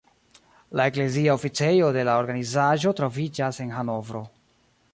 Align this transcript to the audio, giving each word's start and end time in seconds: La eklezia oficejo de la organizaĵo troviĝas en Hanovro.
La 0.79 0.85
eklezia 0.91 1.35
oficejo 1.39 1.91
de 1.97 2.05
la 2.09 2.15
organizaĵo 2.21 2.95
troviĝas 3.01 3.61
en 3.67 3.77
Hanovro. 3.79 4.23